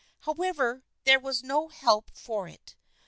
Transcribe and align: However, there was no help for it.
However, 0.21 0.83
there 1.03 1.19
was 1.19 1.43
no 1.43 1.67
help 1.67 2.09
for 2.15 2.47
it. 2.47 2.75